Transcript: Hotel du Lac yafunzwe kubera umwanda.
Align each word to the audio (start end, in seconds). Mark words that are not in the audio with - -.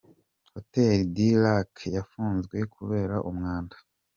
Hotel 0.53 0.99
du 1.17 1.27
Lac 1.43 1.73
yafunzwe 1.95 2.57
kubera 2.75 3.15
umwanda. 3.29 3.75